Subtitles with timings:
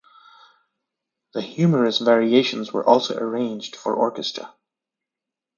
[1.35, 4.51] The humorous variations were also arranged for orchestra.